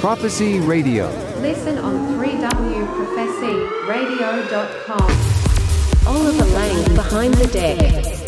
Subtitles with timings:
[0.00, 1.08] Prophecy Radio.
[1.42, 5.10] Listen on 3wprophecyradio.com.
[6.06, 8.20] Oliver Lang behind the deck.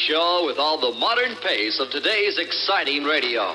[0.00, 3.54] show with all the modern pace of today's exciting radio.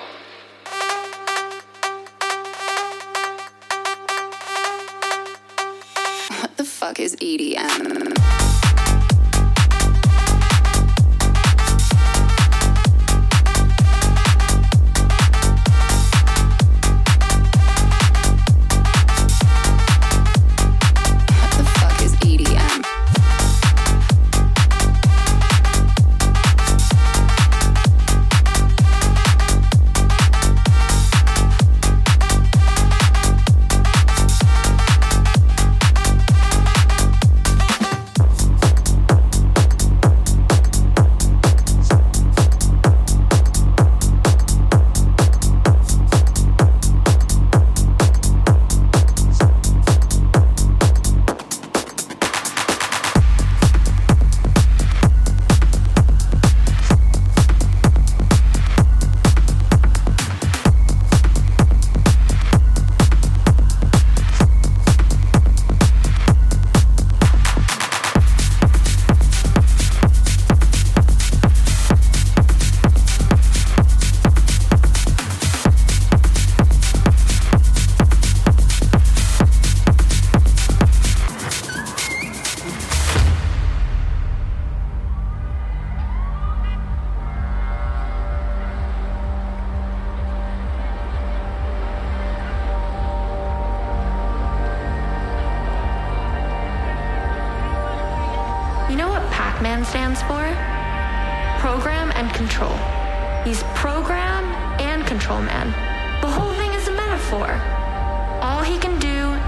[6.40, 8.15] What the fuck is EDM?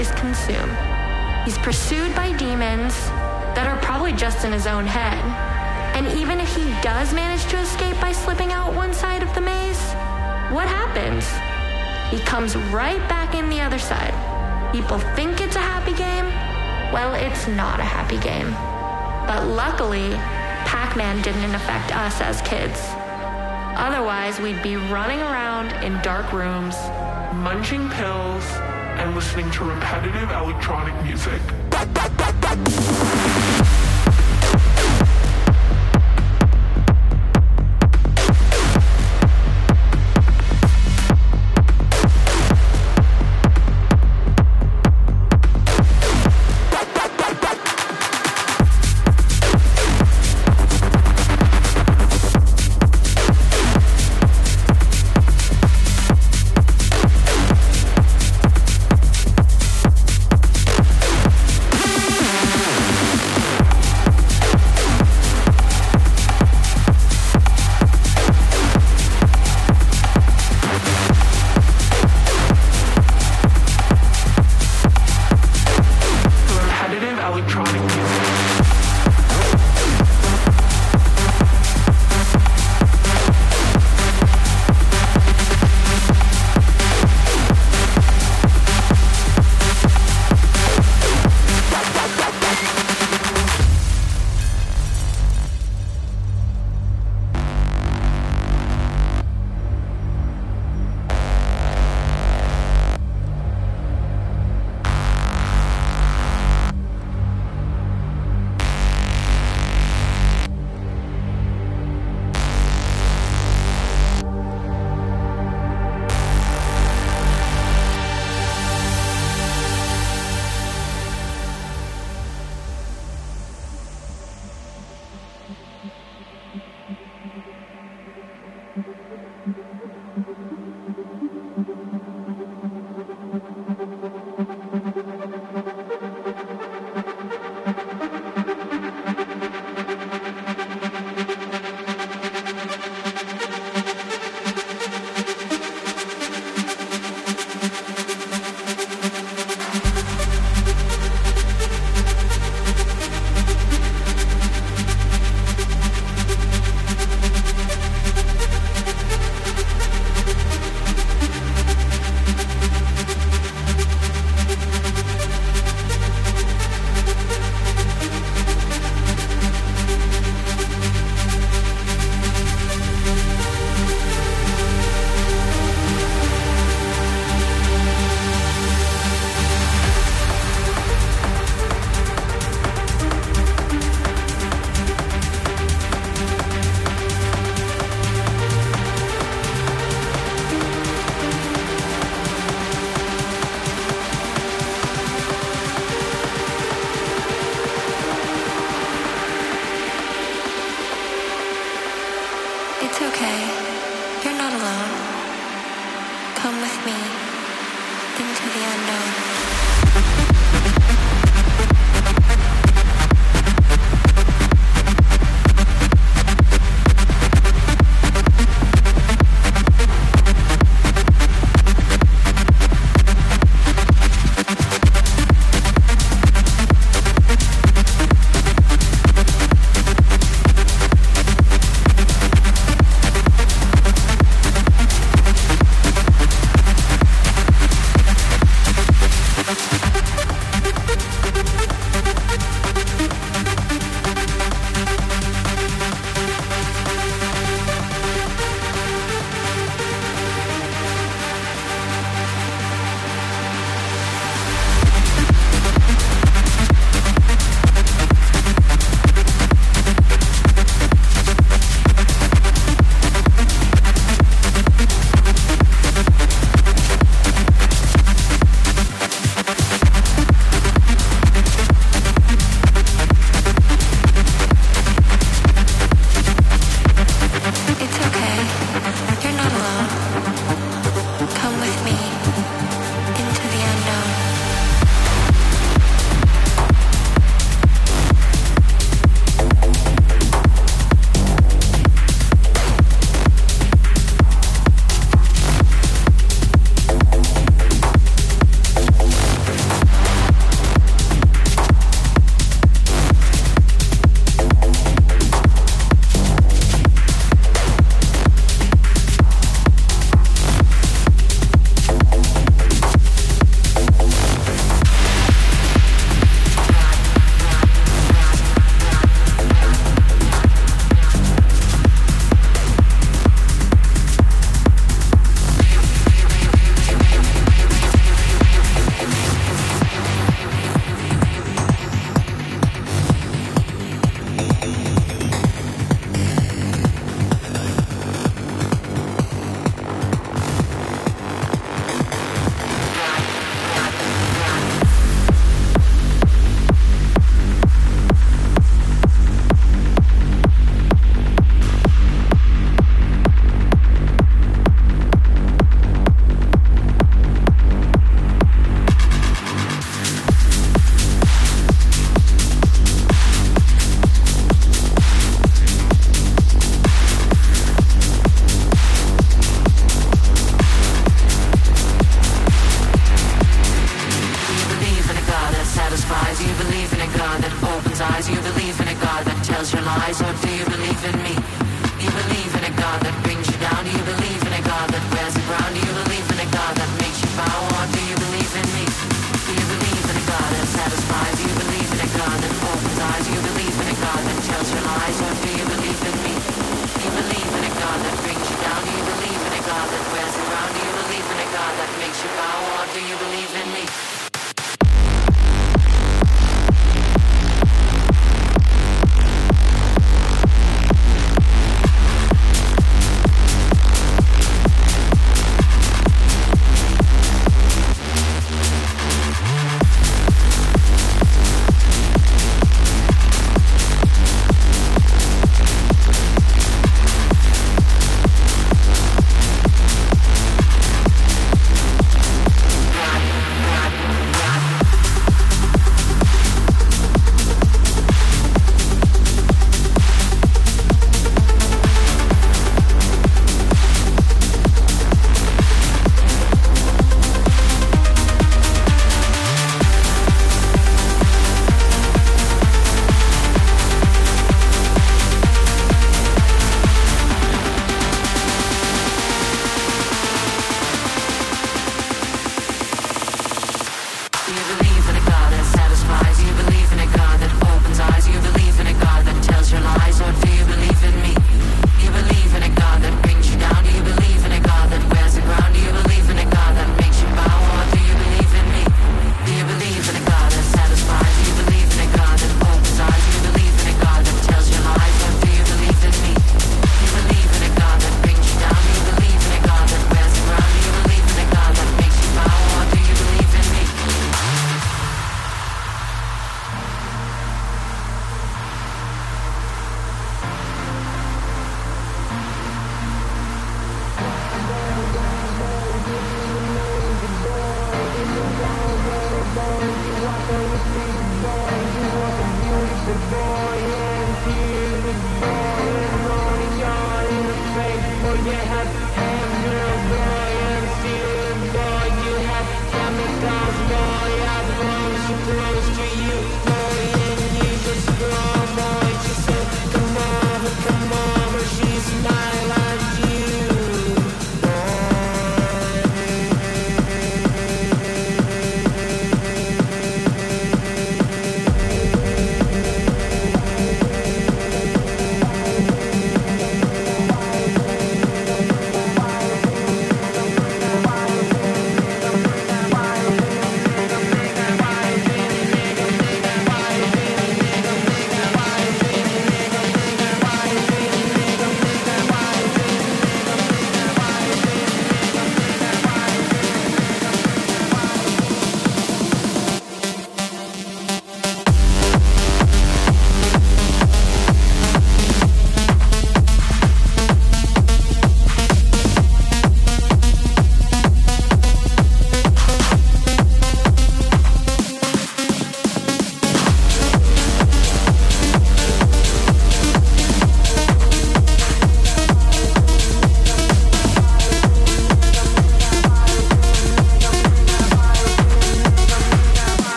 [0.00, 0.76] Is consumed.
[1.44, 2.94] He's pursued by demons
[3.54, 5.22] that are probably just in his own head.
[5.94, 9.42] And even if he does manage to escape by slipping out one side of the
[9.42, 9.82] maze,
[10.50, 11.28] what happens?
[12.10, 14.14] He comes right back in the other side.
[14.72, 16.26] People think it's a happy game.
[16.94, 18.50] Well, it's not a happy game.
[19.28, 20.10] But luckily,
[20.64, 22.80] Pac Man didn't affect us as kids.
[23.76, 26.76] Otherwise, we'd be running around in dark rooms.
[27.34, 28.44] munching pills,
[28.98, 31.40] and listening to repetitive electronic music.